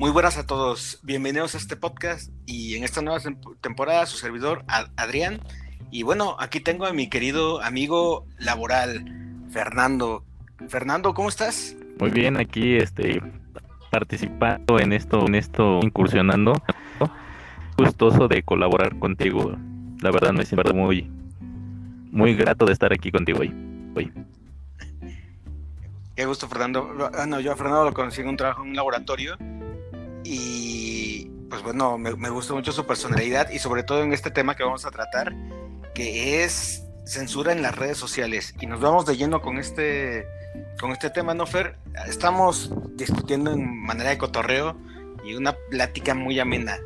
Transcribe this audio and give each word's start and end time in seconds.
Muy 0.00 0.12
buenas 0.12 0.38
a 0.38 0.46
todos, 0.46 0.98
bienvenidos 1.02 1.54
a 1.54 1.58
este 1.58 1.76
podcast 1.76 2.32
y 2.46 2.74
en 2.74 2.84
esta 2.84 3.02
nueva 3.02 3.20
temporada 3.60 4.06
su 4.06 4.16
servidor 4.16 4.64
Adrián. 4.96 5.40
Y 5.90 6.04
bueno, 6.04 6.36
aquí 6.38 6.58
tengo 6.58 6.86
a 6.86 6.94
mi 6.94 7.10
querido 7.10 7.62
amigo 7.62 8.26
laboral, 8.38 9.04
Fernando. 9.50 10.24
Fernando, 10.70 11.12
¿cómo 11.12 11.28
estás? 11.28 11.76
Muy 11.98 12.08
bien, 12.08 12.38
aquí 12.38 12.76
este 12.76 13.20
participando 13.90 14.78
en 14.78 14.94
esto, 14.94 15.26
en 15.26 15.34
esto, 15.34 15.80
incursionando. 15.82 16.54
Gustoso 17.76 18.26
de 18.26 18.42
colaborar 18.42 18.98
contigo. 18.98 19.54
La 20.00 20.10
verdad 20.10 20.32
me 20.32 20.46
siento 20.46 20.72
muy, 20.72 21.10
muy 22.10 22.34
grato 22.34 22.64
de 22.64 22.72
estar 22.72 22.90
aquí 22.90 23.12
contigo 23.12 23.40
hoy. 23.40 23.52
hoy. 23.94 24.10
Qué 26.16 26.24
gusto, 26.24 26.48
Fernando. 26.48 27.10
Ah, 27.12 27.26
no, 27.26 27.38
yo 27.38 27.52
a 27.52 27.56
Fernando 27.56 27.84
lo 27.84 27.92
conocí 27.92 28.22
en 28.22 28.28
un 28.28 28.38
trabajo 28.38 28.62
en 28.62 28.70
un 28.70 28.76
laboratorio 28.76 29.36
y 30.24 31.30
pues 31.48 31.62
bueno, 31.62 31.98
me, 31.98 32.14
me 32.14 32.30
gustó 32.30 32.54
mucho 32.54 32.72
su 32.72 32.86
personalidad 32.86 33.50
y 33.50 33.58
sobre 33.58 33.82
todo 33.82 34.02
en 34.02 34.12
este 34.12 34.30
tema 34.30 34.54
que 34.54 34.62
vamos 34.62 34.86
a 34.86 34.90
tratar, 34.90 35.34
que 35.94 36.44
es 36.44 36.84
censura 37.04 37.52
en 37.52 37.62
las 37.62 37.76
redes 37.76 37.98
sociales. 37.98 38.54
Y 38.60 38.66
nos 38.66 38.80
vamos 38.80 39.04
de 39.06 39.16
lleno 39.16 39.40
con 39.40 39.58
este, 39.58 40.26
con 40.80 40.92
este 40.92 41.10
tema, 41.10 41.34
¿no, 41.34 41.46
Fer? 41.46 41.76
Estamos 42.06 42.72
discutiendo 42.94 43.52
en 43.52 43.82
manera 43.82 44.10
de 44.10 44.18
cotorreo 44.18 44.76
y 45.24 45.34
una 45.34 45.54
plática 45.70 46.14
muy 46.14 46.38
amena. 46.38 46.78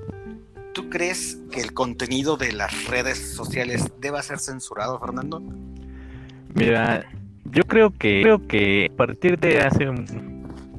¿Tú 0.72 0.88
crees 0.90 1.38
que 1.52 1.60
el 1.60 1.72
contenido 1.72 2.36
de 2.36 2.52
las 2.52 2.86
redes 2.86 3.34
sociales 3.34 3.92
deba 4.00 4.22
ser 4.22 4.38
censurado, 4.38 4.98
Fernando? 4.98 5.40
Mira, 6.54 7.04
yo 7.44 7.62
creo 7.64 7.90
que 7.90 8.22
creo 8.22 8.46
que 8.46 8.90
a 8.92 8.96
partir 8.96 9.38
de 9.38 9.60
hace 9.60 9.88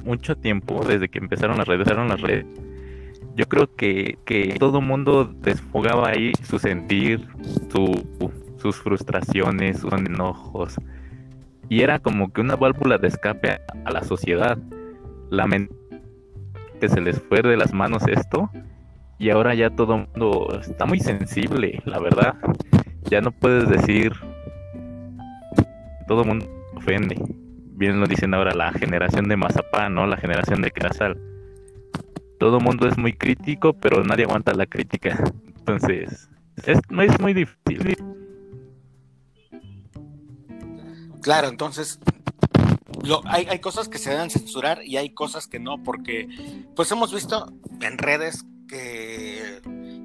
mucho 0.06 0.36
tiempo, 0.36 0.82
desde 0.86 1.08
que 1.08 1.18
empezaron 1.18 1.58
las 1.58 1.68
redes, 1.68 1.88
las 1.88 2.20
redes, 2.20 2.46
yo 3.34 3.46
creo 3.46 3.74
que, 3.74 4.18
que 4.24 4.56
todo 4.58 4.80
mundo 4.80 5.24
desfogaba 5.24 6.08
ahí 6.08 6.32
su 6.42 6.58
sentir, 6.58 7.26
su, 7.70 8.06
sus 8.56 8.76
frustraciones, 8.76 9.80
sus 9.80 9.92
enojos. 9.92 10.76
Y 11.68 11.82
era 11.82 11.98
como 11.98 12.32
que 12.32 12.40
una 12.40 12.56
válvula 12.56 12.96
de 12.96 13.08
escape 13.08 13.58
a, 13.84 13.90
la 13.90 14.02
sociedad. 14.02 14.56
Lamentablemente 15.28 15.86
que 16.80 16.88
se 16.88 17.00
les 17.00 17.20
fue 17.22 17.42
de 17.42 17.56
las 17.56 17.72
manos 17.72 18.06
esto 18.06 18.50
y 19.18 19.30
ahora 19.30 19.54
ya 19.54 19.70
todo 19.70 19.98
mundo 19.98 20.60
está 20.60 20.84
muy 20.84 21.00
sensible, 21.00 21.80
la 21.84 21.98
verdad. 21.98 22.34
Ya 23.04 23.20
no 23.20 23.32
puedes 23.32 23.68
decir 23.68 24.12
todo 26.06 26.22
el 26.22 26.28
mundo 26.28 26.46
ofende. 26.74 27.16
Bien 27.76 28.00
lo 28.00 28.06
dicen 28.06 28.32
ahora 28.32 28.54
la 28.54 28.72
generación 28.72 29.28
de 29.28 29.36
mazapán, 29.36 29.94
¿no? 29.94 30.06
La 30.06 30.16
generación 30.16 30.62
de 30.62 30.70
crasal. 30.70 31.20
Todo 32.38 32.58
mundo 32.58 32.88
es 32.88 32.96
muy 32.96 33.12
crítico, 33.12 33.74
pero 33.74 34.02
nadie 34.02 34.24
aguanta 34.24 34.54
la 34.54 34.66
crítica. 34.66 35.22
Entonces, 35.58 36.30
es, 36.64 36.78
es 36.78 37.20
muy 37.20 37.34
difícil. 37.34 37.96
Claro, 41.20 41.48
entonces 41.48 42.00
hay, 43.24 43.46
hay, 43.46 43.58
cosas 43.58 43.88
que 43.88 43.98
se 43.98 44.10
deben 44.10 44.30
censurar 44.30 44.82
y 44.84 44.96
hay 44.96 45.10
cosas 45.10 45.46
que 45.46 45.58
no, 45.58 45.82
porque 45.82 46.28
pues 46.74 46.90
hemos 46.92 47.12
visto 47.12 47.52
en 47.80 47.98
redes 47.98 48.44
que 48.68 49.60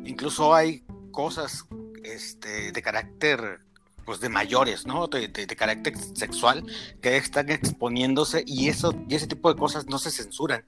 incluso 0.05 0.53
hay 0.53 0.83
cosas 1.11 1.65
este, 2.03 2.71
de 2.71 2.81
carácter 2.81 3.61
pues 4.05 4.19
de 4.19 4.29
mayores, 4.29 4.85
¿no? 4.85 5.07
De, 5.07 5.31
carácter 5.57 5.95
sexual 5.97 6.63
que 7.01 7.17
están 7.17 7.49
exponiéndose 7.49 8.43
y 8.47 8.69
eso 8.69 8.95
y 9.07 9.15
ese 9.15 9.27
tipo 9.27 9.53
de 9.53 9.59
cosas 9.59 9.87
no 9.87 9.97
se 9.99 10.11
censuran. 10.11 10.63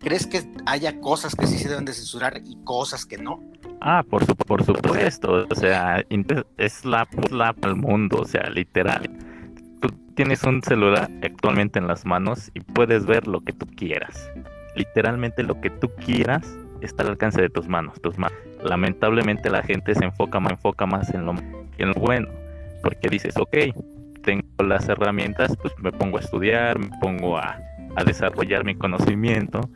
¿Crees 0.00 0.26
que 0.26 0.42
haya 0.66 1.00
cosas 1.00 1.34
que 1.34 1.46
sí 1.46 1.58
se 1.58 1.68
deben 1.68 1.84
de 1.84 1.92
censurar 1.92 2.40
y 2.44 2.56
cosas 2.64 3.06
que 3.06 3.18
no? 3.18 3.40
Ah, 3.80 4.02
por, 4.08 4.24
su, 4.24 4.34
por 4.34 4.64
supuesto, 4.64 5.46
o 5.48 5.54
sea, 5.54 6.04
es 6.56 6.84
la, 6.84 7.08
la 7.30 7.54
al 7.62 7.76
mundo, 7.76 8.20
o 8.20 8.26
sea, 8.26 8.48
literal 8.50 9.10
tienes 10.14 10.42
un 10.44 10.62
celular 10.62 11.10
actualmente 11.22 11.78
en 11.78 11.86
las 11.86 12.04
manos 12.04 12.50
y 12.54 12.60
puedes 12.60 13.06
ver 13.06 13.26
lo 13.26 13.40
que 13.40 13.52
tú 13.52 13.66
quieras. 13.66 14.30
Literalmente 14.76 15.42
lo 15.42 15.60
que 15.60 15.70
tú 15.70 15.90
quieras 16.04 16.56
está 16.80 17.02
al 17.02 17.10
alcance 17.10 17.40
de 17.40 17.48
tus 17.48 17.68
manos, 17.68 18.00
tus 18.00 18.18
manos. 18.18 18.38
Lamentablemente 18.62 19.50
la 19.50 19.62
gente 19.62 19.94
se 19.94 20.04
enfoca 20.04 20.40
más, 20.40 20.52
enfoca 20.52 20.86
más 20.86 21.12
en 21.14 21.26
lo, 21.26 21.34
en 21.78 21.88
lo 21.88 21.94
bueno, 21.94 22.28
porque 22.82 23.08
dices, 23.08 23.36
ok, 23.36 23.56
tengo 24.22 24.42
las 24.64 24.88
herramientas, 24.88 25.56
pues 25.60 25.74
me 25.78 25.92
pongo 25.92 26.18
a 26.18 26.20
estudiar, 26.20 26.78
me 26.78 26.90
pongo 27.00 27.38
a, 27.38 27.58
desarrollar 28.06 28.64
mi 28.64 28.74
conocimiento, 28.74 29.68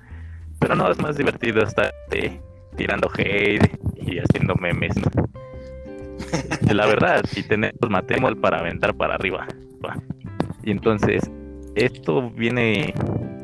pero 0.58 0.74
no 0.74 0.90
es 0.90 0.98
más 0.98 1.18
divertido 1.18 1.62
estar 1.62 1.92
eh, 2.12 2.40
tirando 2.74 3.10
hate 3.14 3.78
y 3.94 4.18
haciendo 4.18 4.54
memes. 4.54 4.94
La 6.72 6.86
verdad, 6.86 7.24
y 7.36 7.42
tener 7.42 7.74
material 7.88 8.36
para 8.38 8.58
aventar 8.58 8.94
para 8.94 9.14
arriba. 9.14 9.46
Y 10.62 10.70
entonces, 10.70 11.30
esto 11.74 12.30
viene, 12.30 12.94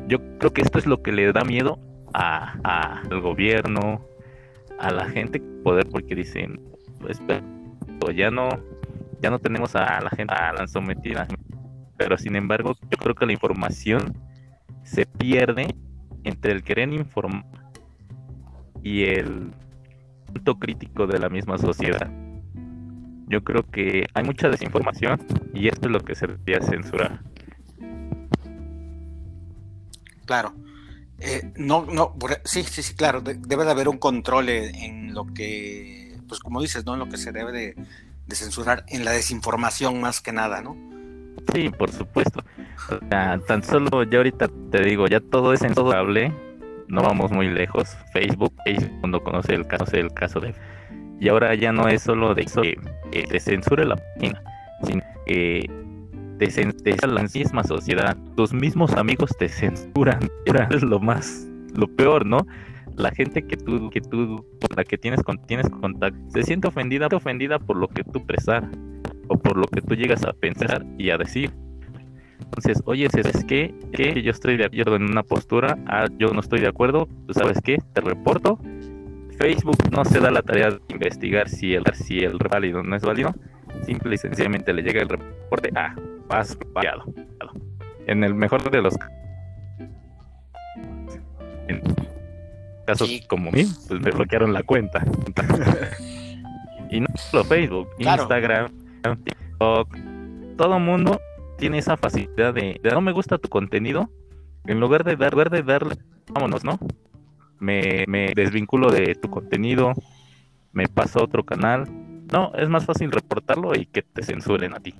yo 0.07 0.17
creo 0.39 0.51
que 0.51 0.61
esto 0.61 0.79
es 0.79 0.85
lo 0.85 1.01
que 1.01 1.11
le 1.11 1.31
da 1.31 1.43
miedo 1.43 1.79
a, 2.13 2.99
al 3.03 3.21
gobierno, 3.21 4.01
a 4.79 4.91
la 4.91 5.05
gente 5.05 5.41
poder, 5.63 5.87
porque 5.89 6.15
dicen, 6.15 6.59
pues, 6.99 7.21
ya 8.15 8.29
no, 8.29 8.49
ya 9.23 9.29
no 9.29 9.39
tenemos 9.39 9.73
a 9.75 10.01
la 10.01 10.09
gente 10.09 10.33
a 10.33 10.51
la 10.51 10.67
sometida. 10.67 11.25
Pero 11.97 12.17
sin 12.17 12.35
embargo, 12.35 12.75
yo 12.91 12.97
creo 12.97 13.15
que 13.15 13.25
la 13.25 13.31
información 13.31 14.17
se 14.83 15.05
pierde 15.05 15.73
entre 16.25 16.51
el 16.51 16.61
querer 16.61 16.91
informar 16.91 17.45
y 18.83 19.05
el 19.05 19.53
punto 20.25 20.59
crítico 20.59 21.07
de 21.07 21.19
la 21.19 21.29
misma 21.29 21.57
sociedad. 21.57 22.11
Yo 23.27 23.45
creo 23.45 23.63
que 23.63 24.05
hay 24.13 24.23
mucha 24.25 24.49
desinformación 24.49 25.21
y 25.53 25.69
esto 25.69 25.87
es 25.87 25.93
lo 25.93 26.01
que 26.01 26.15
se 26.15 26.27
debería 26.27 26.59
censurar. 26.59 27.21
Claro. 30.25 30.53
Eh, 31.19 31.53
no, 31.55 31.85
no, 31.85 32.17
sí, 32.43 32.63
sí, 32.63 32.83
sí, 32.83 32.93
claro. 32.95 33.21
debe 33.21 33.63
de 33.63 33.71
haber 33.71 33.87
un 33.87 33.97
control 33.97 34.49
en 34.49 35.13
lo 35.13 35.27
que, 35.27 36.17
pues 36.27 36.41
como 36.41 36.61
dices, 36.61 36.85
¿no? 36.85 36.95
En 36.95 36.99
lo 36.99 37.07
que 37.07 37.15
se 37.15 37.31
debe 37.31 37.53
de, 37.53 37.75
censurar, 38.31 38.83
en 38.87 39.05
la 39.05 39.11
desinformación 39.11 40.01
más 40.01 40.21
que 40.21 40.31
nada, 40.31 40.61
¿no? 40.61 40.75
Sí, 41.53 41.69
por 41.69 41.91
supuesto. 41.91 42.43
O 42.89 43.07
sea, 43.09 43.39
tan 43.47 43.63
solo 43.63 44.03
ya 44.03 44.17
ahorita 44.17 44.49
te 44.71 44.83
digo, 44.83 45.07
ya 45.07 45.19
todo 45.19 45.53
es 45.53 45.59
censurable. 45.59 46.33
No 46.87 47.01
vamos 47.01 47.31
muy 47.31 47.49
lejos. 47.49 47.89
Facebook, 48.11 48.53
Facebook 48.65 48.99
cuando 48.99 49.23
conoce 49.23 49.53
el 49.55 49.67
caso, 49.67 49.95
el 49.95 50.13
caso 50.13 50.39
de 50.39 50.53
y 51.23 51.29
ahora 51.29 51.55
ya 51.55 51.71
no 51.71 51.87
es 51.87 52.01
solo 52.01 52.35
de 52.35 52.43
que 52.43 53.23
te 53.23 53.39
censure 53.39 53.85
la 53.85 53.95
página, 53.95 54.43
sino 54.85 55.03
que 55.25 55.69
te 56.37 56.51
censura 56.51 57.07
la 57.07 57.23
misma 57.23 57.63
sociedad. 57.63 58.17
Tus 58.35 58.53
mismos 58.53 58.91
amigos 58.91 59.31
te 59.39 59.47
censuran. 59.47 60.19
Es 60.45 60.81
lo 60.83 60.99
más, 60.99 61.47
lo 61.75 61.87
peor, 61.87 62.25
¿no? 62.25 62.45
La 62.95 63.11
gente 63.11 63.45
que 63.45 63.57
tú, 63.57 63.89
que 63.89 64.01
tú, 64.01 64.45
con 64.59 64.75
la 64.75 64.83
que 64.83 64.97
tienes, 64.97 65.21
tienes 65.47 65.69
contacto, 65.69 66.19
se 66.29 66.43
siente 66.43 66.67
ofendida, 66.67 67.07
ofendida 67.11 67.59
por 67.59 67.77
lo 67.77 67.87
que 67.87 68.03
tú 68.03 68.25
presas 68.25 68.63
o 69.27 69.37
por 69.37 69.57
lo 69.57 69.65
que 69.67 69.81
tú 69.81 69.95
llegas 69.95 70.23
a 70.25 70.33
pensar 70.33 70.85
y 70.97 71.09
a 71.09 71.17
decir. 71.17 71.51
Entonces, 72.39 72.83
oye, 72.85 73.07
¿sabes 73.09 73.43
qué? 73.45 73.73
Que 73.93 74.21
yo 74.21 74.31
estoy 74.31 74.57
de 74.57 74.65
acuerdo 74.65 74.95
en 74.95 75.03
una 75.03 75.23
postura, 75.23 75.77
ah, 75.87 76.05
yo 76.19 76.29
no 76.33 76.39
estoy 76.39 76.59
de 76.59 76.67
acuerdo, 76.67 77.07
¿sabes 77.31 77.59
qué? 77.63 77.77
Te 77.93 78.01
reporto 78.01 78.59
Facebook 79.37 79.77
no 79.91 80.05
se 80.05 80.19
da 80.19 80.31
la 80.31 80.41
tarea 80.41 80.71
de 80.71 80.79
investigar 80.89 81.49
si 81.49 81.73
el, 81.73 81.83
si 81.93 82.19
el 82.19 82.37
válido 82.37 82.83
no 82.83 82.95
es 82.95 83.03
válido, 83.03 83.33
simple 83.85 84.15
y 84.15 84.17
sencillamente 84.17 84.73
le 84.73 84.83
llega 84.83 85.01
el 85.01 85.09
reporte, 85.09 85.69
ah, 85.75 85.95
vas 86.27 86.57
variado. 86.73 87.03
En 88.07 88.23
el 88.23 88.33
mejor 88.33 88.69
de 88.69 88.81
los 88.81 88.95
en 91.67 91.81
casos 92.85 93.09
como 93.27 93.51
mí, 93.51 93.65
pues 93.87 94.01
me 94.01 94.11
bloquearon 94.11 94.53
la 94.53 94.63
cuenta. 94.63 95.03
y 96.89 96.99
no 96.99 97.07
solo 97.15 97.43
Facebook, 97.45 97.89
Instagram, 97.97 98.71
TikTok, 99.23 99.97
todo 100.57 100.79
mundo 100.79 101.19
tiene 101.57 101.77
esa 101.77 101.97
facilidad 101.97 102.53
de, 102.53 102.79
de, 102.81 102.91
no 102.91 103.01
me 103.01 103.11
gusta 103.11 103.37
tu 103.37 103.49
contenido, 103.49 104.09
en 104.65 104.79
lugar 104.79 105.03
de 105.03 105.15
dar, 105.15 105.49
de 105.49 105.63
darle, 105.63 105.95
vámonos, 106.33 106.63
¿no? 106.63 106.79
me, 107.63 108.33
desvinculo 108.35 108.91
de 108.91 109.15
tu 109.15 109.29
contenido, 109.29 109.93
me 110.71 110.87
paso 110.87 111.19
a 111.19 111.23
otro 111.23 111.43
canal. 111.43 111.85
No, 112.31 112.53
es 112.55 112.69
más 112.69 112.85
fácil 112.85 113.11
reportarlo 113.11 113.75
y 113.75 113.85
que 113.85 114.01
te 114.01 114.23
censuren 114.23 114.73
a 114.73 114.79
ti. 114.79 114.95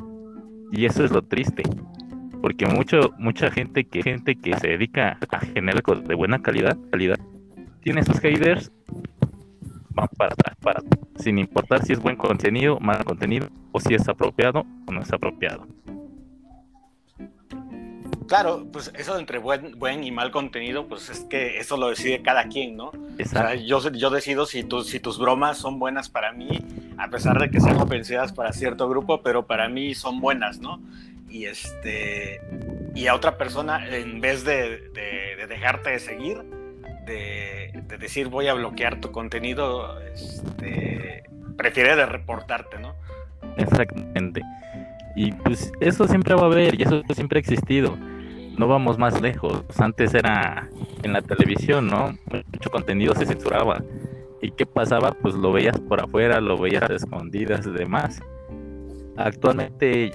Y 0.72 0.86
eso 0.86 1.04
es 1.04 1.12
lo 1.12 1.24
triste. 1.24 1.64
Porque 2.42 2.66
mucho, 2.66 3.14
mucha 3.18 3.50
gente 3.52 3.86
que, 3.86 4.04
gente 4.04 4.36
que 4.36 4.58
se 4.58 4.70
dedica 4.70 5.18
a 5.32 5.40
generar 5.40 5.82
cosas 5.82 6.06
de 6.06 6.16
buena 6.16 6.42
calidad, 6.42 6.78
calidad, 6.92 7.18
tiene 7.84 8.04
sus 8.04 8.20
haters, 8.20 8.72
van 9.90 10.08
para 10.18 10.34
atrás, 10.34 10.56
para, 10.62 10.82
sin 11.18 11.38
importar 11.38 11.86
si 11.86 11.94
es 11.94 12.00
buen 12.00 12.16
contenido, 12.16 12.80
mal 12.80 13.04
contenido, 13.04 13.50
o 13.72 13.80
si 13.80 13.94
es 13.94 14.08
apropiado 14.08 14.66
o 14.88 14.92
no 14.92 15.02
es 15.02 15.12
apropiado. 15.12 15.68
Claro, 18.28 18.66
pues 18.72 18.92
eso 18.98 19.20
entre 19.20 19.38
buen, 19.38 19.78
buen 19.78 20.04
y 20.04 20.12
mal 20.12 20.32
contenido, 20.32 20.88
pues 20.88 21.10
es 21.10 21.20
que 21.26 21.60
eso 21.60 21.78
lo 21.78 21.90
decide 21.90 22.22
cada 22.22 22.48
quien, 22.48 22.78
¿no? 22.78 22.86
O 22.88 23.26
sea, 23.26 23.54
yo, 23.56 23.92
yo 23.92 24.10
decido 24.10 24.46
si, 24.46 24.64
tu, 24.64 24.82
si 24.84 25.00
tus 25.00 25.20
bromas 25.20 25.58
son 25.58 25.78
buenas 25.78 26.10
para 26.10 26.32
mí, 26.32 26.66
a 26.98 27.10
pesar 27.10 27.40
de 27.40 27.52
que 27.52 27.60
sean 27.60 27.78
ofensivas 27.78 28.32
para 28.32 28.54
cierto 28.54 28.88
grupo, 28.88 29.22
pero 29.22 29.46
para 29.46 29.68
mí 29.68 29.94
son 29.94 30.22
buenas, 30.22 30.60
¿no? 30.60 30.82
Y 31.30 31.46
este 31.46 32.42
y 32.96 33.08
a 33.08 33.16
otra 33.16 33.38
persona, 33.38 33.88
en 33.88 34.22
vez 34.22 34.44
de, 34.44 34.90
de, 34.90 35.48
dejarte 35.48 35.92
de 35.92 36.00
seguir, 36.00 36.44
de, 37.06 37.72
de, 37.74 37.98
decir 37.98 38.28
voy 38.28 38.48
a 38.48 38.54
bloquear 38.54 39.00
tu 39.00 39.12
contenido, 39.12 40.00
este, 40.02 41.24
prefiere 41.58 41.96
de 41.96 42.06
reportarte, 42.06 42.80
¿no? 42.80 42.96
Exactamente. 43.58 44.42
Y 45.16 45.32
pues 45.32 45.72
eso 45.80 46.08
siempre 46.08 46.34
va 46.34 46.44
a 46.44 46.46
haber 46.46 46.80
y 46.80 46.84
eso 46.84 47.02
siempre 47.14 47.38
ha 47.38 47.42
existido. 47.42 47.98
No 48.58 48.68
vamos 48.68 48.98
más 48.98 49.20
lejos. 49.22 49.64
Antes 49.80 50.14
era 50.14 50.70
en 51.04 51.14
la 51.14 51.22
televisión, 51.22 51.88
¿no? 51.88 52.16
Mucho 52.52 52.70
contenido 52.70 53.16
se 53.16 53.26
censuraba. 53.26 53.84
¿Y 54.42 54.52
qué 54.52 54.66
pasaba? 54.66 55.12
Pues 55.12 55.36
lo 55.36 55.52
veías 55.52 55.80
por 55.80 56.02
afuera, 56.02 56.42
lo 56.42 56.58
veías 56.58 56.90
escondidas 56.90 57.66
y 57.66 57.72
demás. 57.72 58.22
Actualmente 59.18 60.12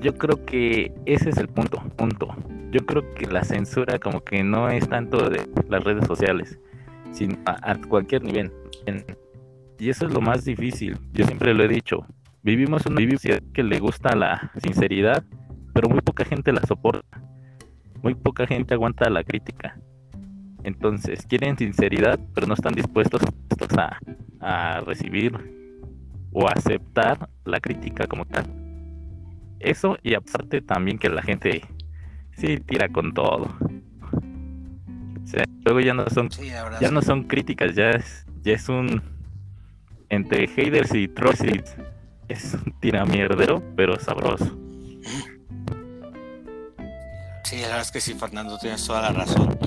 yo 0.00 0.14
creo 0.14 0.44
que 0.46 0.92
ese 1.06 1.30
es 1.30 1.36
el 1.36 1.48
punto, 1.48 1.78
punto. 1.96 2.34
Yo 2.70 2.86
creo 2.86 3.14
que 3.14 3.26
la 3.26 3.42
censura 3.42 3.98
como 3.98 4.22
que 4.22 4.44
no 4.44 4.68
es 4.68 4.88
tanto 4.88 5.28
de 5.28 5.48
las 5.68 5.82
redes 5.82 6.06
sociales, 6.06 6.58
sino 7.12 7.36
a, 7.44 7.74
cualquier 7.76 8.22
nivel. 8.22 8.52
y 9.78 9.88
eso 9.88 10.06
es 10.06 10.12
lo 10.12 10.20
más 10.20 10.44
difícil. 10.44 10.96
Yo 11.12 11.24
siempre 11.26 11.52
lo 11.52 11.64
he 11.64 11.68
dicho. 11.68 12.06
Vivimos 12.42 12.86
una 12.86 13.00
sociedad 13.10 13.42
que 13.52 13.62
le 13.62 13.78
gusta 13.80 14.14
la 14.14 14.52
sinceridad, 14.62 15.24
pero 15.74 15.88
muy 15.88 16.00
poca 16.00 16.24
gente 16.24 16.52
la 16.52 16.62
soporta. 16.62 17.22
Muy 18.02 18.14
poca 18.14 18.46
gente 18.46 18.74
aguanta 18.74 19.10
la 19.10 19.24
crítica. 19.24 19.76
Entonces, 20.62 21.26
quieren 21.26 21.58
sinceridad, 21.58 22.20
pero 22.34 22.46
no 22.46 22.54
están 22.54 22.74
dispuestos 22.74 23.22
a, 23.76 23.98
a 24.40 24.80
recibir 24.80 25.32
o 26.32 26.48
aceptar 26.48 27.28
la 27.44 27.60
crítica 27.60 28.06
como 28.06 28.24
tal. 28.26 28.46
Eso 29.58 29.98
y 30.02 30.14
aparte 30.14 30.62
también 30.62 30.98
que 30.98 31.08
la 31.08 31.22
gente 31.22 31.62
sí 32.40 32.58
tira 32.58 32.88
con 32.88 33.12
todo. 33.12 33.54
O 35.22 35.26
sea, 35.26 35.44
luego 35.64 35.80
ya 35.80 35.94
no 35.94 36.08
son 36.08 36.28
ya 36.80 36.90
no 36.90 37.02
son 37.02 37.24
críticas, 37.24 37.74
ya 37.74 37.90
es 37.90 38.26
ya 38.42 38.54
es 38.54 38.68
un 38.68 39.02
entre 40.08 40.48
haters 40.48 40.94
y 40.94 41.06
trolls 41.08 41.42
es 42.28 42.54
un 42.54 42.72
tiramierdero, 42.80 43.62
pero 43.76 43.98
sabroso. 43.98 44.56
Sí, 47.44 47.56
la 47.56 47.62
verdad 47.62 47.80
es 47.80 47.90
que 47.90 48.00
sí, 48.00 48.14
Fernando, 48.14 48.58
tienes 48.58 48.84
toda 48.86 49.02
la 49.02 49.10
razón. 49.10 49.58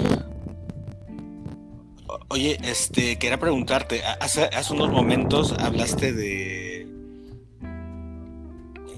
Oye, 2.29 2.57
este, 2.63 3.17
quería 3.17 3.37
preguntarte, 3.37 4.01
hace, 4.21 4.45
hace 4.45 4.73
unos 4.73 4.89
momentos 4.89 5.53
hablaste 5.59 6.13
de 6.13 6.87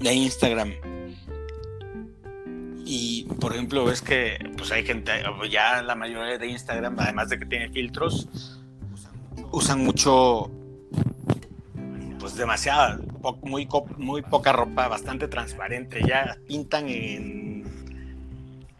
de 0.00 0.14
Instagram. 0.14 0.72
Y 2.88 3.24
por 3.40 3.52
ejemplo, 3.52 3.84
ves 3.84 4.00
que 4.00 4.38
pues 4.56 4.70
hay 4.70 4.86
gente, 4.86 5.10
ya 5.50 5.82
la 5.82 5.96
mayoría 5.96 6.38
de 6.38 6.46
Instagram, 6.46 6.96
además 7.00 7.28
de 7.28 7.38
que 7.40 7.44
tiene 7.44 7.68
filtros, 7.68 8.28
usan 9.50 9.84
mucho 9.84 10.52
pues 12.20 12.36
demasiada, 12.36 13.00
muy, 13.42 13.68
muy 13.96 14.22
poca 14.22 14.52
ropa, 14.52 14.86
bastante 14.86 15.26
transparente, 15.26 16.00
ya 16.06 16.38
pintan 16.46 16.88
en, 16.88 17.64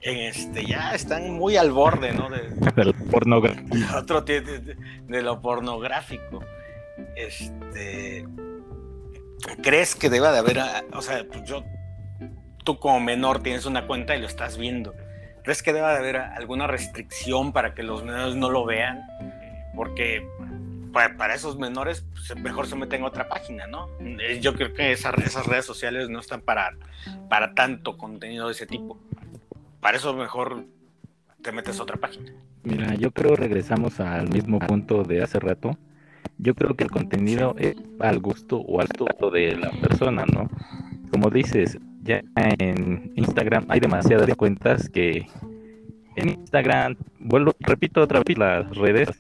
en 0.03 0.19
este, 0.19 0.65
ya 0.65 0.95
están 0.95 1.33
muy 1.33 1.57
al 1.57 1.73
borde, 1.73 2.13
¿no? 2.13 2.31
De, 2.31 2.95
pornográfico. 3.11 3.77
Otro 3.97 4.21
de, 4.23 4.41
de, 4.41 5.23
lo 5.23 5.41
pornográfico. 5.41 6.45
Este, 7.17 8.25
¿crees 9.65 9.97
que 9.97 10.11
deba 10.11 10.31
de 10.31 10.39
haber, 10.39 10.61
o 10.93 11.03
sea, 11.03 11.25
pues 11.27 11.43
yo, 11.45 11.65
tú 12.67 12.79
como 12.79 13.01
menor 13.01 13.43
tienes 13.43 13.65
una 13.65 13.87
cuenta 13.87 14.15
y 14.15 14.21
lo 14.21 14.27
estás 14.27 14.59
viendo? 14.59 14.95
¿Crees 15.43 15.63
que 15.63 15.73
deba 15.73 15.93
de 15.93 15.99
haber 15.99 16.17
alguna 16.17 16.67
restricción 16.67 17.53
para 17.53 17.73
que 17.73 17.85
los 17.85 18.05
menores 18.05 18.35
no 18.35 18.51
lo 18.51 18.67
vean? 18.67 19.01
Porque 19.75 20.29
para, 20.93 21.35
esos 21.35 21.57
menores 21.57 22.05
pues, 22.13 22.37
mejor 22.37 22.67
se 22.67 22.75
meten 22.75 23.01
en 23.01 23.07
otra 23.07 23.29
página, 23.29 23.67
¿no? 23.67 23.89
Eh, 24.01 24.41
yo 24.41 24.55
creo 24.55 24.75
que 24.75 24.93
esas, 24.93 25.15
esas 25.19 25.47
redes 25.47 25.65
sociales 25.65 26.09
no 26.11 26.19
están 26.19 26.41
para, 26.41 26.75
para 27.31 27.55
tanto 27.55 27.97
contenido 27.97 28.47
de 28.47 28.53
ese 28.53 28.67
tipo. 28.67 28.99
Para 29.81 29.99
eso 29.99 30.13
mejor 30.15 30.65
te 31.43 31.53
metes 31.53 31.79
a 31.79 31.85
otra 31.85 31.97
página. 31.97 32.33
Mira, 32.65 32.95
yo 32.97 33.13
creo 33.13 33.37
regresamos 33.37 34.01
al 34.01 34.29
mismo 34.29 34.59
punto 34.59 35.05
de 35.05 35.23
hace 35.23 35.39
rato. 35.39 35.79
Yo 36.39 36.57
creo 36.57 36.75
que 36.75 36.83
el 36.83 36.91
contenido 36.91 37.55
es 37.57 37.77
al 38.01 38.19
gusto 38.19 38.59
o 38.59 38.81
al 38.81 38.89
gusto 38.99 39.31
de 39.31 39.55
la 39.55 39.71
persona, 39.71 40.25
¿no? 40.27 40.51
Como 41.13 41.31
dices, 41.31 41.79
ya 42.07 42.23
en 42.37 43.13
Instagram 43.17 43.67
hay 43.69 43.81
demasiadas 43.81 44.35
cuentas 44.37 44.89
que 44.89 45.27
en 46.17 46.31
Instagram, 46.31 46.97
vuelvo, 47.19 47.53
repito 47.61 48.01
otra 48.01 48.23
vez 48.27 48.39
las 48.39 48.75
redes 48.77 49.11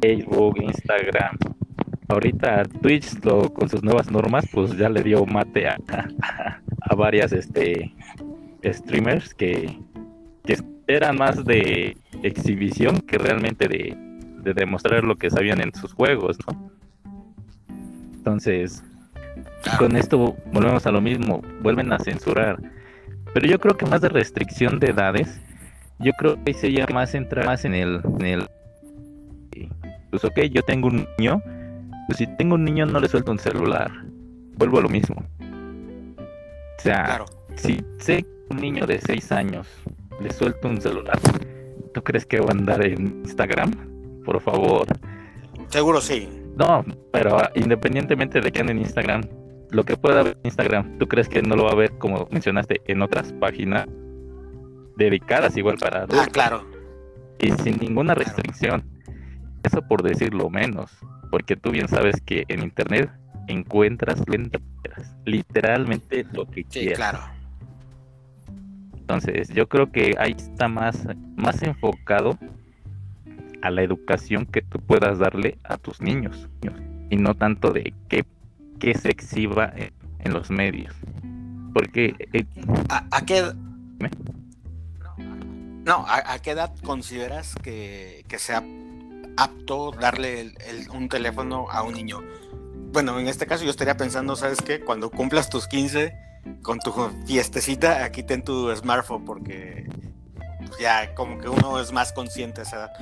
Facebook, 0.00 0.56
Instagram. 0.60 1.36
Ahorita 2.08 2.62
Twitch 2.82 3.20
con 3.20 3.68
sus 3.68 3.82
nuevas 3.82 4.10
normas, 4.10 4.46
pues 4.52 4.76
ya 4.76 4.88
le 4.88 5.02
dio 5.02 5.26
mate 5.26 5.68
a, 5.68 5.76
a, 6.82 6.94
varias 6.94 7.32
este 7.32 7.92
streamers 8.64 9.34
que, 9.34 9.78
que, 10.44 10.56
eran 10.86 11.16
más 11.16 11.44
de 11.44 11.96
exhibición 12.22 13.00
que 13.00 13.18
realmente 13.18 13.66
de, 13.66 13.96
de, 14.42 14.54
demostrar 14.54 15.02
lo 15.02 15.16
que 15.16 15.30
sabían 15.30 15.60
en 15.60 15.74
sus 15.74 15.92
juegos, 15.92 16.38
¿no? 16.46 16.70
Entonces, 18.14 18.84
con 19.78 19.96
esto 19.96 20.36
volvemos 20.52 20.86
a 20.86 20.90
lo 20.90 21.00
mismo, 21.00 21.42
vuelven 21.60 21.92
a 21.92 21.98
censurar. 21.98 22.58
Pero 23.34 23.46
yo 23.46 23.58
creo 23.58 23.76
que 23.76 23.86
más 23.86 24.00
de 24.00 24.08
restricción 24.08 24.78
de 24.78 24.90
edades, 24.90 25.40
yo 25.98 26.12
creo 26.18 26.42
que 26.42 26.54
sería 26.54 26.86
más 26.92 27.14
entrar 27.14 27.46
más 27.46 27.64
en 27.64 27.74
el, 27.74 28.00
en 28.18 28.26
el 28.26 28.48
pues 30.10 30.24
ok, 30.24 30.40
yo 30.50 30.62
tengo 30.62 30.88
un 30.88 31.06
niño, 31.18 31.42
pues 32.06 32.18
si 32.18 32.26
tengo 32.36 32.54
un 32.54 32.64
niño 32.64 32.86
no 32.86 33.00
le 33.00 33.08
suelto 33.08 33.32
un 33.32 33.38
celular, 33.38 33.90
vuelvo 34.56 34.78
a 34.78 34.82
lo 34.82 34.88
mismo. 34.88 35.16
O 36.78 36.82
sea, 36.82 37.24
si 37.56 37.84
sé 37.98 38.24
un 38.50 38.58
niño 38.58 38.86
de 38.86 39.00
6 39.00 39.32
años 39.32 39.66
le 40.20 40.32
suelto 40.32 40.68
un 40.68 40.80
celular, 40.80 41.18
¿tú 41.92 42.02
crees 42.02 42.24
que 42.24 42.40
va 42.40 42.48
a 42.48 42.52
andar 42.52 42.84
en 42.84 43.22
Instagram? 43.24 43.72
Por 44.24 44.40
favor. 44.40 44.86
Seguro 45.68 46.00
sí. 46.00 46.28
No, 46.56 46.84
pero 47.12 47.38
independientemente 47.54 48.40
de 48.40 48.50
que 48.50 48.60
ande 48.60 48.72
en 48.72 48.78
Instagram, 48.78 49.22
lo 49.70 49.84
que 49.84 49.96
pueda 49.96 50.22
ver 50.22 50.38
en 50.42 50.46
Instagram, 50.46 50.98
¿tú 50.98 51.06
crees 51.06 51.28
que 51.28 51.42
no 51.42 51.54
lo 51.54 51.64
va 51.64 51.72
a 51.72 51.74
ver 51.74 51.92
como 51.98 52.26
mencionaste 52.30 52.80
en 52.86 53.02
otras 53.02 53.32
páginas 53.34 53.86
dedicadas 54.96 55.56
igual 55.56 55.76
para 55.76 56.00
adultos? 56.00 56.26
Ah, 56.26 56.30
claro. 56.30 56.64
Y 57.38 57.50
sin 57.62 57.76
ninguna 57.78 58.14
restricción. 58.14 58.84
Eso 59.62 59.82
por 59.82 60.02
decirlo 60.02 60.48
menos, 60.48 60.90
porque 61.30 61.56
tú 61.56 61.72
bien 61.72 61.88
sabes 61.88 62.20
que 62.22 62.44
en 62.48 62.62
internet 62.62 63.10
encuentras 63.48 64.22
literalmente 65.24 66.24
lo 66.32 66.46
que 66.46 66.64
sí, 66.68 66.88
claro. 66.88 67.18
Entonces, 68.96 69.48
yo 69.50 69.68
creo 69.68 69.92
que 69.92 70.14
ahí 70.18 70.32
está 70.32 70.68
más, 70.68 71.06
más 71.36 71.62
enfocado 71.62 72.38
a 73.62 73.70
la 73.70 73.82
educación 73.82 74.46
que 74.46 74.62
tú 74.62 74.78
puedas 74.80 75.18
darle 75.18 75.58
a 75.64 75.76
tus 75.76 76.00
niños 76.00 76.48
y 77.10 77.16
no 77.16 77.34
tanto 77.34 77.72
de 77.72 77.94
que, 78.08 78.24
que 78.78 78.94
se 78.94 79.10
exhiba 79.10 79.72
en, 79.76 80.32
los 80.32 80.50
medios. 80.50 80.94
Porque... 81.72 82.14
Eh, 82.32 82.44
¿A, 82.88 83.24
qué 83.24 83.38
edad? 83.38 83.54
No, 85.84 86.04
¿a, 86.08 86.38
qué 86.40 86.50
edad 86.50 86.74
consideras 86.82 87.54
que, 87.62 88.24
que 88.26 88.38
sea 88.38 88.62
apto 89.36 89.92
darle 89.92 90.52
un 90.92 91.08
teléfono 91.08 91.66
a 91.70 91.82
un 91.82 91.94
niño. 91.94 92.22
Bueno, 92.92 93.18
en 93.20 93.28
este 93.28 93.46
caso 93.46 93.64
yo 93.64 93.70
estaría 93.70 93.96
pensando, 93.96 94.36
¿sabes 94.36 94.58
qué? 94.62 94.80
Cuando 94.80 95.10
cumplas 95.10 95.50
tus 95.50 95.66
15, 95.66 96.14
con 96.62 96.78
tu 96.78 96.92
fiestecita, 97.26 98.04
aquí 98.04 98.22
ten 98.22 98.42
tu 98.42 98.74
smartphone 98.74 99.24
porque 99.24 99.86
ya 100.80 101.14
como 101.14 101.38
que 101.38 101.48
uno 101.48 101.80
es 101.80 101.92
más 101.92 102.12
consciente 102.12 102.60
a 102.60 102.64
esa 102.64 102.76
edad. 102.76 102.92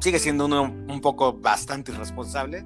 Sigue 0.00 0.18
siendo 0.18 0.46
uno 0.46 0.62
un 0.62 1.00
poco 1.00 1.32
bastante 1.32 1.92
irresponsable, 1.92 2.64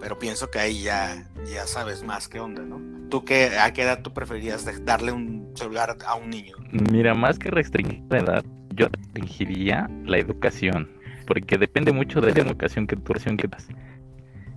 pero 0.00 0.18
pienso 0.18 0.50
que 0.50 0.58
ahí 0.58 0.82
ya, 0.82 1.26
ya 1.52 1.66
sabes 1.66 2.02
más 2.02 2.28
qué 2.28 2.40
onda, 2.40 2.62
¿no? 2.62 2.80
¿Tú 3.08 3.24
qué, 3.24 3.58
a 3.58 3.72
qué 3.72 3.82
edad 3.82 4.02
tú 4.02 4.12
preferirías 4.12 4.66
darle 4.84 5.12
un 5.12 5.52
celular 5.54 5.96
a 6.06 6.14
un 6.14 6.30
niño? 6.30 6.56
Mira, 6.90 7.14
más 7.14 7.38
que 7.38 7.50
restringir 7.50 8.02
la 8.10 8.18
edad, 8.18 8.44
yo 8.74 8.88
restringiría 8.88 9.88
la 10.04 10.18
educación 10.18 10.96
porque 11.26 11.58
depende 11.58 11.92
mucho 11.92 12.20
de 12.20 12.32
la 12.32 12.40
educación 12.40 12.86
que 12.86 12.94
educación 12.94 13.36
que 13.36 13.48
das. 13.48 13.68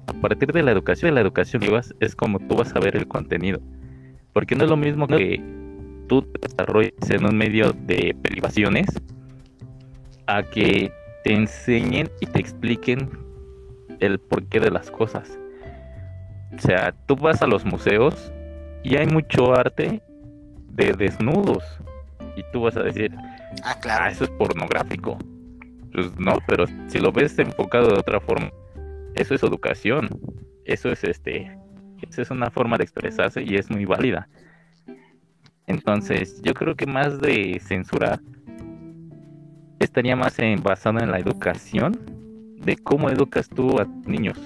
A 0.08 0.14
partir 0.14 0.52
de 0.52 0.64
la 0.64 0.72
educación, 0.72 1.12
de 1.12 1.16
la 1.16 1.22
educación 1.22 1.62
que 1.62 1.70
vas, 1.70 1.94
es 2.00 2.16
como 2.16 2.40
tú 2.40 2.56
vas 2.56 2.76
a 2.76 2.80
ver 2.80 2.96
el 2.96 3.08
contenido. 3.08 3.60
Porque 4.34 4.56
no 4.56 4.64
es 4.64 4.70
lo 4.70 4.78
mismo 4.78 5.08
que 5.08 5.42
tú 6.10 6.24
te 6.24 6.48
desarrolles 6.48 7.10
en 7.10 7.26
un 7.26 7.38
medio 7.38 7.72
de 7.72 8.16
privaciones 8.22 8.88
a 10.28 10.44
que 10.44 10.92
te 11.24 11.34
enseñen 11.34 12.10
y 12.20 12.26
te 12.26 12.40
expliquen 12.40 13.10
el 14.00 14.20
porqué 14.20 14.60
de 14.60 14.72
las 14.72 14.92
cosas. 14.92 15.40
O 16.58 16.60
sea, 16.60 16.94
tú 17.06 17.16
vas 17.16 17.42
a 17.42 17.48
los 17.48 17.64
museos 17.64 18.34
y 18.84 18.96
hay 18.98 19.06
mucho 19.06 19.54
arte 19.54 20.02
de 20.72 20.94
desnudos. 20.94 21.64
Y 22.36 22.44
tú 22.52 22.62
vas 22.62 22.76
a 22.76 22.84
decir, 22.84 23.14
ah, 23.64 23.78
claro. 23.80 24.06
Ah, 24.06 24.10
eso 24.10 24.24
es 24.24 24.30
pornográfico. 24.32 25.18
Pues 25.94 26.18
no, 26.18 26.38
pero 26.48 26.66
si 26.88 27.00
lo 27.00 27.12
ves 27.12 27.38
enfocado 27.38 27.90
de 27.90 28.00
otra 28.00 28.20
forma, 28.20 28.52
eso 29.16 29.36
es 29.36 29.44
educación. 29.44 30.10
Eso 30.66 30.90
es 30.90 31.04
este. 31.04 31.56
Esa 32.10 32.22
es 32.22 32.32
una 32.32 32.50
forma 32.50 32.78
de 32.78 32.84
expresarse 32.84 33.44
y 33.44 33.56
es 33.56 33.70
muy 33.70 33.86
válida. 33.86 34.30
Entonces, 35.70 36.42
yo 36.42 36.56
creo 36.56 36.76
que 36.76 36.88
más 36.88 37.22
de 37.22 37.62
censura 37.64 38.20
estaría 39.78 40.16
más 40.16 40.40
en, 40.40 40.64
basado 40.64 40.98
en 41.00 41.12
la 41.12 41.20
educación 41.20 41.96
de 42.58 42.76
cómo 42.76 43.08
educas 43.12 43.48
tú 43.48 43.80
a 43.80 43.86
niños. 44.08 44.40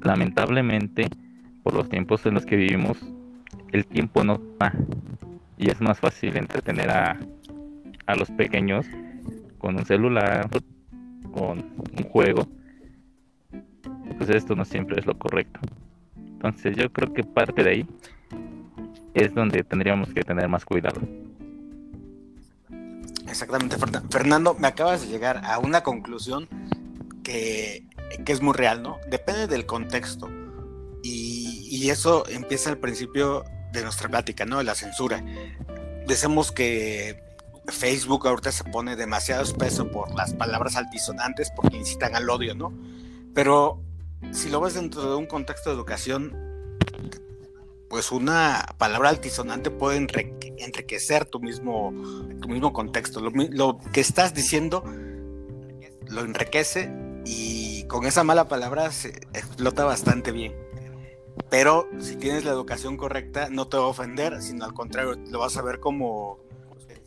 Lamentablemente, 0.00 1.08
por 1.64 1.74
los 1.74 1.88
tiempos 1.88 2.24
en 2.26 2.34
los 2.34 2.46
que 2.46 2.54
vivimos, 2.54 2.96
el 3.72 3.84
tiempo 3.84 4.22
no 4.22 4.40
va 4.62 4.72
y 5.58 5.68
es 5.68 5.80
más 5.80 5.98
fácil 5.98 6.36
entretener 6.36 6.90
a, 6.90 7.18
a 8.06 8.14
los 8.14 8.30
pequeños 8.30 8.86
con 9.58 9.76
un 9.76 9.84
celular, 9.84 10.48
con 11.32 11.58
un 11.98 12.04
juego. 12.04 12.46
Pues 14.16 14.30
esto 14.30 14.54
no 14.54 14.64
siempre 14.64 15.00
es 15.00 15.06
lo 15.06 15.18
correcto. 15.18 15.58
Entonces 16.16 16.76
yo 16.76 16.88
creo 16.92 17.12
que 17.12 17.24
parte 17.24 17.64
de 17.64 17.70
ahí 17.70 17.86
es 19.14 19.34
donde 19.34 19.64
tendríamos 19.64 20.12
que 20.12 20.22
tener 20.22 20.48
más 20.48 20.64
cuidado. 20.64 21.00
Exactamente, 23.28 23.76
Fernando, 24.10 24.54
me 24.54 24.68
acabas 24.68 25.02
de 25.02 25.08
llegar 25.08 25.42
a 25.44 25.58
una 25.58 25.82
conclusión 25.82 26.48
que, 27.22 27.86
es 28.26 28.42
muy 28.42 28.54
real, 28.54 28.82
¿no? 28.82 28.98
Depende 29.08 29.46
del 29.46 29.66
contexto. 29.66 30.28
Y, 31.02 31.68
y, 31.70 31.90
eso 31.90 32.28
empieza 32.28 32.70
al 32.70 32.78
principio 32.78 33.44
de 33.72 33.82
nuestra 33.82 34.08
plática, 34.08 34.44
¿no? 34.44 34.58
De 34.58 34.64
la 34.64 34.74
censura. 34.74 35.24
Decimos 36.06 36.52
que 36.52 37.22
Facebook 37.68 38.26
ahorita 38.26 38.52
se 38.52 38.64
pone 38.64 38.96
demasiado 38.96 39.42
espeso 39.42 39.90
por 39.90 40.14
las 40.14 40.34
palabras 40.34 40.76
altisonantes 40.76 41.50
porque 41.54 41.76
incitan 41.76 42.16
al 42.16 42.28
odio, 42.28 42.54
¿no? 42.54 42.72
Pero 43.34 43.80
si 44.32 44.50
lo 44.50 44.60
ves 44.60 44.74
dentro 44.74 45.08
de 45.08 45.16
un 45.16 45.26
contexto 45.26 45.70
de 45.70 45.76
educación, 45.76 46.49
pues 47.90 48.12
una 48.12 48.64
palabra 48.78 49.08
altisonante 49.08 49.72
puede 49.72 49.96
enriquecer 49.96 51.24
tu 51.24 51.40
mismo, 51.40 51.92
tu 52.40 52.48
mismo 52.48 52.72
contexto. 52.72 53.20
Lo, 53.20 53.78
que 53.92 54.00
estás 54.00 54.32
diciendo 54.32 54.84
lo 56.06 56.20
enriquece 56.20 56.94
y 57.26 57.82
con 57.88 58.06
esa 58.06 58.22
mala 58.22 58.46
palabra 58.46 58.92
se 58.92 59.08
explota 59.34 59.84
bastante 59.84 60.30
bien. 60.30 60.54
Pero 61.50 61.88
si 61.98 62.14
tienes 62.14 62.44
la 62.44 62.52
educación 62.52 62.96
correcta, 62.96 63.48
no 63.50 63.66
te 63.66 63.76
va 63.76 63.82
a 63.82 63.88
ofender, 63.88 64.40
sino 64.40 64.64
al 64.64 64.72
contrario, 64.72 65.16
lo 65.28 65.40
vas 65.40 65.56
a 65.56 65.62
ver 65.62 65.80
como, 65.80 66.38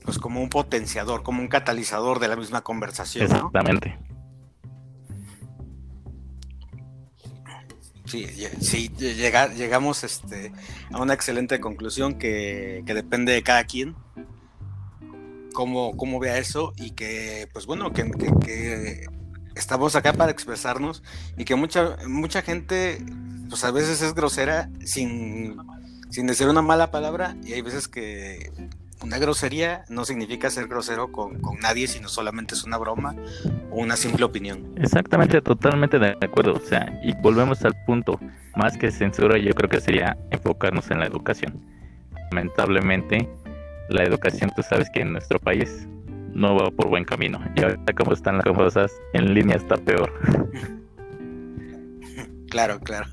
pues 0.04 0.20
como 0.20 0.42
un 0.42 0.50
potenciador, 0.50 1.24
como 1.24 1.42
un 1.42 1.48
catalizador 1.48 2.20
de 2.20 2.28
la 2.28 2.36
misma 2.36 2.60
conversación. 2.60 3.24
Exactamente. 3.24 3.98
Sí, 8.14 8.28
sí 8.62 8.92
llegamos 8.96 10.04
este, 10.04 10.52
a 10.92 11.02
una 11.02 11.16
excelente 11.16 11.60
conclusión 11.60 12.20
que, 12.20 12.84
depende 12.86 13.34
de 13.34 13.42
cada 13.42 13.64
quien, 13.64 13.96
cómo, 15.52 15.98
cómo 15.98 16.20
vea 16.20 16.38
eso 16.38 16.74
y 16.78 16.92
que, 16.92 17.50
pues 17.54 17.66
bueno, 17.66 17.92
que, 17.92 18.12
que, 18.46 19.08
estamos 19.56 19.96
acá 19.96 20.14
para 20.14 20.32
expresarnos 20.32 21.02
y 21.40 21.46
que 21.46 21.56
mucha, 21.56 21.98
mucha 22.08 22.44
gente, 22.44 23.04
pues 23.50 23.64
a 23.64 23.72
veces 23.72 24.04
es 24.04 24.14
grosera 24.14 24.70
sin, 24.86 25.58
sin 26.12 26.28
decir 26.28 26.48
una 26.48 26.62
mala 26.62 26.92
palabra 26.92 27.36
y 27.44 27.54
hay 27.54 27.62
veces 27.64 27.88
que 27.88 28.52
una 29.02 29.18
grosería 29.18 29.84
no 29.90 30.06
significa 30.06 30.50
ser 30.50 30.68
grosero 30.68 31.12
con, 31.12 31.40
nadie, 31.62 31.88
sino 31.88 32.08
solamente 32.08 32.56
es 32.56 32.64
una 32.64 32.78
broma 32.78 33.16
o 33.72 33.78
una 33.78 33.96
simple 33.96 34.26
opinión. 34.26 34.74
Exactamente, 34.78 35.42
totalmente 35.42 36.00
de 36.00 36.18
acuerdo. 36.22 36.54
O 36.54 36.60
sea, 36.60 37.00
y 37.04 37.14
volvemos 37.22 37.64
al 37.66 37.74
punto, 37.86 38.20
más 38.56 38.78
que 38.78 38.92
censura, 38.92 39.38
yo 39.38 39.54
creo 39.54 39.70
que 39.70 39.82
sería 39.82 40.18
enfocarnos 40.32 40.90
en 40.92 41.00
la 41.00 41.06
educación. 41.06 41.60
Lamentablemente, 42.32 43.28
la 43.90 44.04
educación, 44.04 44.52
tú 44.56 44.64
sabes 44.64 44.90
que 44.90 45.02
en 45.02 45.14
nuestro 45.14 45.40
país 45.40 45.88
no 46.34 46.56
va 46.56 46.72
por 46.72 46.88
buen 46.88 47.06
camino. 47.06 47.40
Y 47.56 47.64
ahorita 47.64 47.94
como 47.94 48.14
están 48.14 48.38
las 48.38 48.46
cosas, 48.46 48.92
en 49.14 49.34
línea 49.34 49.58
está 49.58 49.78
peor. 49.78 50.12
Claro, 52.54 52.80
claro. 52.82 53.08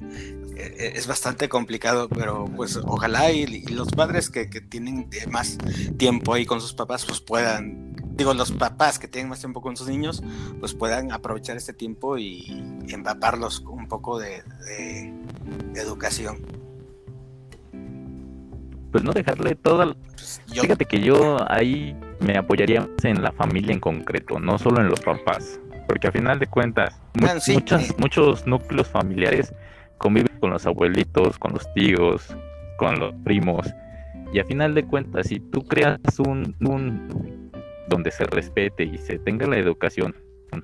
Eh, 0.61 0.93
es 0.95 1.07
bastante 1.07 1.49
complicado, 1.49 2.09
pero 2.09 2.45
pues 2.45 2.77
ojalá 2.77 3.31
y, 3.33 3.63
los 3.67 3.89
padres 3.91 4.29
que, 4.29 4.47
tienen 4.47 5.09
más 5.31 5.57
tiempo 5.97 6.35
ahí 6.35 6.45
con 6.45 6.61
sus 6.61 6.75
papás, 6.75 7.07
pues 7.07 7.21
puedan, 7.21 7.95
digo, 8.15 8.35
los 8.35 8.53
papás 8.53 8.99
que 8.99 9.09
tienen 9.09 9.31
más 9.31 9.41
tiempo 9.41 9.63
con 9.63 9.77
sus 9.77 9.89
niños, 9.89 10.23
pues 10.59 10.75
puedan 10.75 11.13
aprovechar 11.13 11.57
este 11.57 11.73
tiempo 11.73 12.19
y, 12.19 12.63
empaparlos 12.89 13.61
un 13.61 13.89
poco 13.89 14.19
de, 14.19 14.43
educación. 15.75 16.39
Pues 18.93 19.05
no 19.05 19.13
dejarle 19.13 19.55
todo 19.55 19.95
pues, 20.15 20.43
Fíjate 20.49 20.85
que 20.85 21.01
yo 21.01 21.37
ahí 21.49 21.97
me 22.19 22.37
apoyaría 22.37 22.81
más 22.81 23.05
en 23.05 23.23
la 23.23 23.31
familia 23.33 23.73
en 23.73 23.81
concreto, 23.81 24.41
no 24.41 24.59
solo 24.59 24.81
en 24.81 24.89
los 24.89 25.01
papás, 25.01 25.61
porque 25.87 26.09
a 26.09 26.13
final 26.13 26.41
de 26.41 26.49
cuentas, 26.49 27.01
ah, 27.23 27.39
muchas, 27.47 27.97
muchos 27.99 28.47
núcleos 28.47 28.89
familiares 28.89 29.55
convive 29.99 30.30
con 30.41 30.51
los 30.51 30.67
abuelitos, 30.67 31.39
con 31.39 31.53
los 31.53 31.73
tíos, 31.75 32.37
con 32.79 32.99
los 32.99 33.15
primos. 33.25 33.73
Y 34.33 34.39
a 34.39 34.45
final 34.45 34.75
de 34.75 34.85
cuentas, 34.85 35.29
si 35.29 35.41
tú 35.41 35.63
creas 35.63 35.99
un, 36.19 36.55
un 36.61 37.51
donde 37.89 38.11
se 38.11 38.25
respete 38.25 38.85
y 38.85 38.99
se 38.99 39.19
tenga 39.19 39.47
la 39.47 39.59
educación 39.59 40.15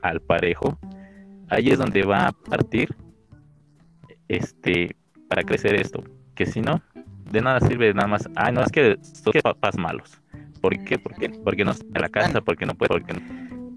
al 0.02 0.21
parejo, 0.21 0.78
ahí 1.49 1.71
es 1.71 1.78
donde 1.78 2.02
va 2.02 2.28
a 2.28 2.33
partir 2.33 2.95
este 4.28 4.97
para 5.28 5.42
crecer 5.42 5.75
esto. 5.75 6.02
Que 6.35 6.47
si 6.47 6.61
no, 6.61 6.83
de 7.30 7.40
nada 7.40 7.61
sirve 7.61 7.92
nada 7.95 8.09
más. 8.09 8.28
Ah, 8.37 8.50
no, 8.52 8.62
es 8.62 8.71
que 8.71 8.97
son 9.02 9.33
papás 9.42 9.76
malos. 9.76 10.21
¿Por 10.61 10.83
qué? 10.85 10.99
Porque, 10.99 11.28
porque 11.28 11.64
no 11.64 11.73
está 11.73 11.85
en 11.95 12.02
la 12.02 12.09
casa, 12.09 12.40
porque 12.40 12.66
no 12.66 12.75
puede, 12.75 12.88
porque 12.88 13.14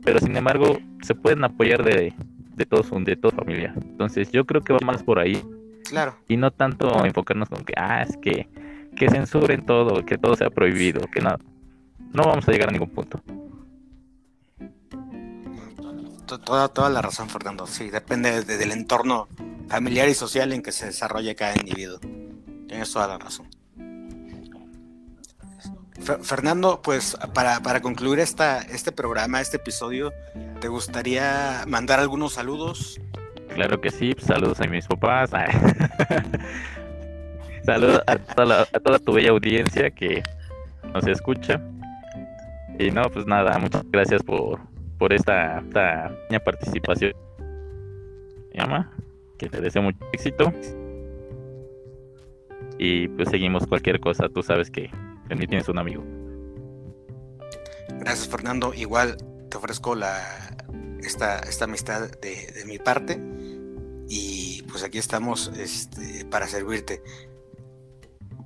Pero 0.03 0.19
sin 0.19 0.35
embargo, 0.35 0.77
se 1.01 1.15
pueden 1.15 1.43
apoyar 1.43 1.83
de, 1.83 2.13
de 2.55 2.65
todos, 2.65 2.91
de 3.03 3.15
toda 3.15 3.35
familia. 3.35 3.73
Entonces 3.81 4.31
yo 4.31 4.45
creo 4.45 4.61
que 4.61 4.73
va 4.73 4.79
más 4.83 5.03
por 5.03 5.19
ahí. 5.19 5.41
Claro. 5.89 6.15
Y 6.27 6.37
no 6.37 6.51
tanto 6.51 7.05
enfocarnos 7.05 7.49
con 7.49 7.63
que, 7.63 7.73
ah, 7.77 8.03
es 8.03 8.15
que, 8.17 8.47
que 8.95 9.09
censuren 9.09 9.65
todo, 9.65 10.05
que 10.05 10.17
todo 10.17 10.35
sea 10.35 10.49
prohibido, 10.49 11.01
que 11.11 11.21
no, 11.21 11.37
no 12.13 12.23
vamos 12.23 12.47
a 12.47 12.51
llegar 12.51 12.69
a 12.69 12.71
ningún 12.71 12.89
punto. 12.89 13.21
Toda, 16.45 16.67
toda 16.67 16.89
la 16.89 17.01
razón, 17.01 17.27
Fernando. 17.29 17.65
Sí, 17.65 17.89
depende 17.89 18.43
del 18.43 18.71
entorno 18.71 19.27
familiar 19.67 20.07
y 20.09 20.13
social 20.13 20.53
en 20.53 20.61
que 20.61 20.71
se 20.71 20.87
desarrolle 20.87 21.35
cada 21.35 21.55
individuo. 21.55 21.99
Tienes 22.67 22.91
toda 22.91 23.07
la 23.07 23.17
razón. 23.17 23.47
Fernando, 26.21 26.81
pues 26.81 27.17
para, 27.33 27.59
para 27.61 27.81
concluir 27.81 28.19
esta, 28.19 28.61
este 28.61 28.91
programa, 28.91 29.41
este 29.41 29.57
episodio, 29.57 30.13
¿te 30.61 30.67
gustaría 30.67 31.65
mandar 31.67 31.99
algunos 31.99 32.33
saludos? 32.33 32.99
Claro 33.53 33.81
que 33.81 33.89
sí, 33.89 34.15
saludos 34.19 34.61
a 34.61 34.65
mis 34.65 34.87
papás. 34.87 35.31
saludos 37.65 38.01
a 38.07 38.17
toda, 38.17 38.61
a 38.61 38.79
toda 38.79 38.99
tu 38.99 39.13
bella 39.13 39.31
audiencia 39.31 39.89
que 39.91 40.23
nos 40.93 41.05
escucha. 41.07 41.61
Y 42.77 42.91
no, 42.91 43.03
pues 43.09 43.25
nada, 43.25 43.57
muchas 43.59 43.83
gracias 43.91 44.23
por, 44.23 44.59
por 44.97 45.13
esta, 45.13 45.59
esta 45.59 46.43
participación. 46.43 47.13
Llama, 48.53 48.91
que 49.37 49.49
te 49.49 49.61
deseo 49.61 49.81
mucho 49.81 49.99
éxito. 50.13 50.53
Y 52.77 53.09
pues 53.09 53.29
seguimos 53.29 53.67
cualquier 53.67 53.99
cosa, 53.99 54.29
tú 54.29 54.41
sabes 54.41 54.71
que 54.71 54.89
en 55.29 55.37
mí 55.37 55.47
tienes 55.47 55.67
un 55.67 55.79
amigo. 55.79 56.03
Gracias 57.99 58.29
Fernando, 58.29 58.73
igual 58.73 59.17
te 59.49 59.57
ofrezco 59.57 59.95
la, 59.95 60.55
esta, 61.01 61.39
esta 61.39 61.65
amistad 61.65 62.09
de, 62.21 62.63
mi 62.65 62.77
parte 62.77 63.19
y 64.09 64.63
pues 64.63 64.83
aquí 64.83 64.97
estamos 64.97 65.51
este, 65.55 66.25
para 66.25 66.47
servirte. 66.47 67.03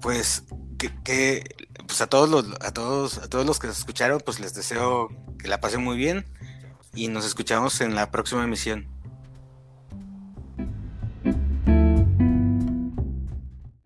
Pues 0.02 0.44
que, 0.78 1.44
pues 1.88 2.02
a 2.02 2.08
todos 2.08 2.30
los 2.30 2.46
a 2.60 2.74
todos 2.74 3.20
a 3.20 3.30
todos 3.30 3.46
los 3.46 3.58
que 3.60 3.68
nos 3.68 3.78
escucharon 3.78 4.22
pues 4.24 4.42
les 4.42 4.54
deseo 4.54 5.08
que 5.40 5.48
la 5.48 5.62
pasen 5.62 5.82
muy 5.82 5.96
bien 5.96 6.26
y 6.94 7.08
nos 7.08 7.26
escuchamos 7.26 7.80
en 7.80 7.96
la 7.96 8.12
próxima 8.12 8.44
emisión. 8.44 8.93